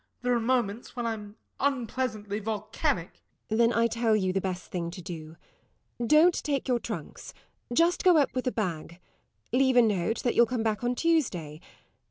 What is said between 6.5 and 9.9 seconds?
your trunks; just go up with a bag. Leave a